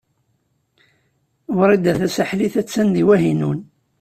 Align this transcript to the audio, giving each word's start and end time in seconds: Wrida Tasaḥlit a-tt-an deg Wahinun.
Wrida 1.57 1.93
Tasaḥlit 1.99 2.55
a-tt-an 2.61 2.87
deg 2.95 3.05
Wahinun. 3.07 3.59